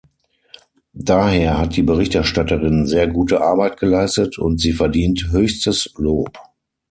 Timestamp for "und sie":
4.39-4.73